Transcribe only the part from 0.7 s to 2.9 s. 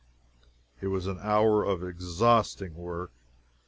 It was an hour of exhausting